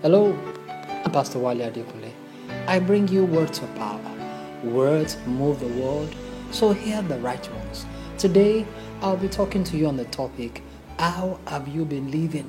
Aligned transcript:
Hello, 0.00 0.32
I'm 1.04 1.10
Pastor 1.10 1.40
Wale 1.40 1.58
Adekunle. 1.58 2.12
I 2.68 2.78
bring 2.78 3.08
you 3.08 3.24
words 3.24 3.58
of 3.58 3.74
power. 3.74 4.00
Words 4.62 5.16
move 5.26 5.58
the 5.58 5.66
world, 5.66 6.14
so 6.52 6.70
hear 6.72 7.02
the 7.02 7.18
right 7.18 7.52
ones. 7.54 7.84
Today, 8.16 8.64
I'll 9.02 9.16
be 9.16 9.28
talking 9.28 9.64
to 9.64 9.76
you 9.76 9.88
on 9.88 9.96
the 9.96 10.04
topic 10.04 10.62
How 11.00 11.40
have 11.48 11.66
you 11.66 11.84
been 11.84 12.12
living? 12.12 12.48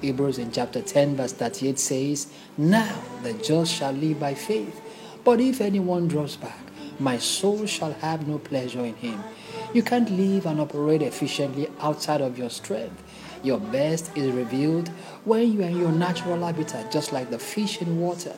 Hebrews 0.00 0.38
in 0.38 0.50
chapter 0.50 0.82
10, 0.82 1.14
verse 1.14 1.32
38 1.32 1.78
says, 1.78 2.26
Now 2.58 3.00
the 3.22 3.34
just 3.34 3.72
shall 3.72 3.92
live 3.92 4.18
by 4.18 4.34
faith. 4.34 4.80
But 5.22 5.40
if 5.40 5.60
anyone 5.60 6.08
draws 6.08 6.34
back, 6.34 6.58
my 6.98 7.18
soul 7.18 7.66
shall 7.66 7.92
have 7.92 8.26
no 8.26 8.38
pleasure 8.38 8.84
in 8.84 8.96
him. 8.96 9.22
You 9.72 9.84
can't 9.84 10.10
live 10.10 10.44
and 10.44 10.60
operate 10.60 11.02
efficiently 11.02 11.68
outside 11.80 12.20
of 12.20 12.36
your 12.36 12.50
strength. 12.50 13.00
Your 13.42 13.58
best 13.58 14.16
is 14.16 14.32
revealed 14.32 14.88
when 15.24 15.52
you 15.52 15.62
are 15.62 15.68
in 15.68 15.78
your 15.78 15.92
natural 15.92 16.44
habitat, 16.44 16.92
just 16.92 17.12
like 17.12 17.30
the 17.30 17.38
fish 17.38 17.80
in 17.80 18.00
water. 18.00 18.36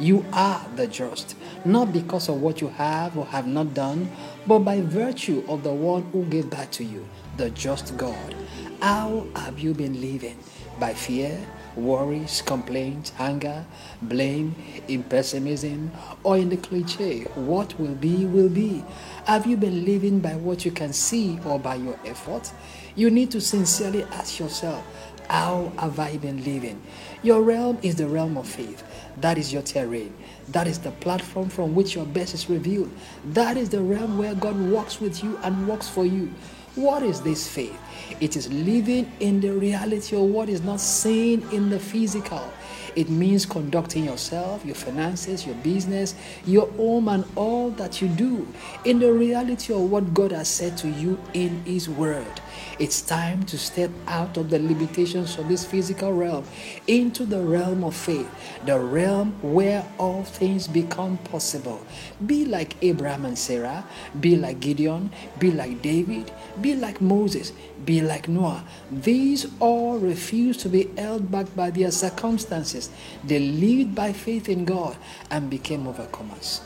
You 0.00 0.24
are 0.32 0.66
the 0.76 0.86
just, 0.86 1.36
not 1.64 1.92
because 1.92 2.28
of 2.28 2.40
what 2.40 2.60
you 2.60 2.68
have 2.68 3.16
or 3.16 3.26
have 3.26 3.46
not 3.46 3.74
done, 3.74 4.10
but 4.46 4.60
by 4.60 4.80
virtue 4.80 5.44
of 5.46 5.62
the 5.62 5.72
one 5.72 6.02
who 6.10 6.24
gave 6.24 6.50
back 6.50 6.70
to 6.72 6.84
you, 6.84 7.06
the 7.36 7.50
just 7.50 7.96
God. 7.96 8.34
How 8.80 9.26
have 9.36 9.58
you 9.58 9.74
been 9.74 10.00
living? 10.00 10.38
By 10.80 10.94
fear, 10.94 11.38
worries, 11.76 12.40
complaints, 12.40 13.12
anger, 13.18 13.66
blame, 14.00 14.54
in 14.88 15.02
pessimism, 15.02 15.90
or 16.24 16.38
in 16.38 16.48
the 16.48 16.56
cliche, 16.56 17.24
what 17.34 17.78
will 17.78 17.94
be, 17.94 18.24
will 18.24 18.48
be. 18.48 18.82
Have 19.26 19.46
you 19.46 19.58
been 19.58 19.84
living 19.84 20.20
by 20.20 20.36
what 20.36 20.64
you 20.64 20.70
can 20.70 20.94
see 20.94 21.38
or 21.44 21.60
by 21.60 21.74
your 21.74 21.98
effort? 22.06 22.50
You 22.96 23.10
need 23.10 23.30
to 23.32 23.40
sincerely 23.42 24.04
ask 24.04 24.38
yourself, 24.40 24.82
how 25.28 25.70
have 25.78 25.98
I 26.00 26.16
been 26.16 26.42
living? 26.44 26.80
Your 27.22 27.42
realm 27.42 27.78
is 27.82 27.96
the 27.96 28.08
realm 28.08 28.36
of 28.36 28.48
faith. 28.48 28.82
That 29.20 29.38
is 29.38 29.52
your 29.52 29.62
terrain. 29.62 30.12
That 30.48 30.66
is 30.66 30.78
the 30.78 30.90
platform 30.92 31.50
from 31.50 31.74
which 31.74 31.94
your 31.94 32.06
best 32.06 32.34
is 32.34 32.48
revealed. 32.50 32.90
That 33.26 33.56
is 33.56 33.68
the 33.68 33.82
realm 33.82 34.18
where 34.18 34.34
God 34.34 34.58
walks 34.58 35.00
with 35.00 35.22
you 35.22 35.38
and 35.42 35.68
works 35.68 35.88
for 35.88 36.04
you. 36.06 36.32
What 36.76 37.02
is 37.02 37.20
this 37.20 37.48
faith? 37.48 37.76
It 38.20 38.36
is 38.36 38.52
living 38.52 39.10
in 39.18 39.40
the 39.40 39.52
reality 39.52 40.14
of 40.14 40.22
what 40.22 40.48
is 40.48 40.62
not 40.62 40.80
seen 40.80 41.42
in 41.50 41.68
the 41.68 41.80
physical. 41.80 42.52
It 42.96 43.08
means 43.08 43.46
conducting 43.46 44.04
yourself, 44.04 44.64
your 44.64 44.74
finances, 44.74 45.46
your 45.46 45.54
business, 45.56 46.14
your 46.44 46.68
home, 46.72 47.08
and 47.08 47.24
all 47.36 47.70
that 47.72 48.00
you 48.02 48.08
do 48.08 48.46
in 48.84 48.98
the 48.98 49.12
reality 49.12 49.72
of 49.72 49.90
what 49.90 50.12
God 50.12 50.32
has 50.32 50.48
said 50.48 50.76
to 50.78 50.88
you 50.88 51.18
in 51.34 51.62
His 51.64 51.88
Word. 51.88 52.40
It's 52.78 53.02
time 53.02 53.44
to 53.44 53.58
step 53.58 53.90
out 54.06 54.36
of 54.36 54.50
the 54.50 54.58
limitations 54.58 55.38
of 55.38 55.48
this 55.48 55.64
physical 55.64 56.12
realm 56.12 56.44
into 56.86 57.24
the 57.24 57.40
realm 57.40 57.84
of 57.84 57.94
faith, 57.94 58.28
the 58.64 58.78
realm 58.78 59.32
where 59.42 59.86
all 59.98 60.24
things 60.24 60.66
become 60.66 61.18
possible. 61.18 61.84
Be 62.24 62.44
like 62.44 62.76
Abraham 62.82 63.24
and 63.24 63.38
Sarah, 63.38 63.84
be 64.18 64.36
like 64.36 64.60
Gideon, 64.60 65.10
be 65.38 65.50
like 65.50 65.82
David, 65.82 66.32
be 66.60 66.74
like 66.74 67.00
Moses, 67.00 67.52
be 67.84 68.00
like 68.00 68.28
Noah. 68.28 68.64
These 68.90 69.46
all 69.60 69.98
refused 69.98 70.60
to 70.60 70.68
be 70.68 70.90
held 70.96 71.30
back 71.30 71.54
by 71.56 71.70
their 71.70 71.90
circumstances. 71.90 72.90
They 73.24 73.38
lived 73.38 73.94
by 73.94 74.12
faith 74.12 74.48
in 74.48 74.64
God 74.64 74.96
and 75.30 75.50
became 75.50 75.84
overcomers. 75.84 76.60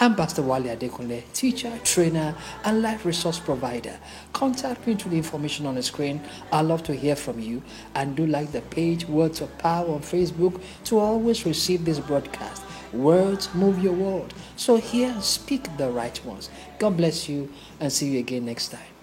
I'm 0.00 0.14
Pastor 0.14 0.42
Wale 0.42 0.76
Adekunle, 0.76 1.24
teacher, 1.32 1.76
trainer, 1.82 2.36
and 2.64 2.82
life 2.82 3.04
resource 3.04 3.40
provider. 3.40 3.98
Contact 4.32 4.86
me 4.86 4.94
through 4.94 5.10
the 5.10 5.16
information 5.16 5.66
on 5.66 5.74
the 5.74 5.82
screen. 5.82 6.20
I'd 6.52 6.66
love 6.66 6.84
to 6.84 6.94
hear 6.94 7.16
from 7.16 7.40
you. 7.40 7.64
And 7.96 8.14
do 8.14 8.24
like 8.24 8.52
the 8.52 8.60
page 8.60 9.06
Words 9.08 9.40
of 9.40 9.58
Power 9.58 9.88
on 9.92 10.00
Facebook 10.02 10.60
to 10.84 11.00
always 11.00 11.44
receive 11.44 11.84
this 11.84 11.98
broadcast. 11.98 12.62
Words 12.92 13.52
move 13.54 13.82
your 13.82 13.92
world. 13.92 14.34
So 14.56 14.76
here, 14.76 15.20
speak 15.20 15.76
the 15.78 15.90
right 15.90 16.24
ones. 16.24 16.48
God 16.78 16.96
bless 16.96 17.28
you 17.28 17.52
and 17.80 17.92
see 17.92 18.06
you 18.10 18.20
again 18.20 18.46
next 18.46 18.68
time. 18.68 18.97